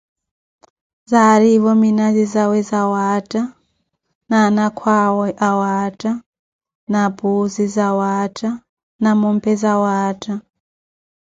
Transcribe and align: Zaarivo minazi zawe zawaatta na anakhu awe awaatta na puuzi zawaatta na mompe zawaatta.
Zaarivo 1.11 1.71
minazi 1.81 2.23
zawe 2.33 2.57
zawaatta 2.69 3.41
na 4.29 4.37
anakhu 4.47 4.85
awe 5.03 5.29
awaatta 5.49 6.11
na 6.91 7.01
puuzi 7.17 7.65
zawaatta 7.75 8.49
na 9.03 9.09
mompe 9.21 9.51
zawaatta. 9.63 10.33